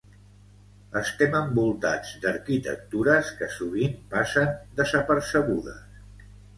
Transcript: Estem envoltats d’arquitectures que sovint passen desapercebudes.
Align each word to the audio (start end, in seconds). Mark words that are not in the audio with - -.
Estem 1.01 1.37
envoltats 1.39 2.15
d’arquitectures 2.25 3.31
que 3.43 3.53
sovint 3.59 3.97
passen 4.17 4.53
desapercebudes. 4.83 6.07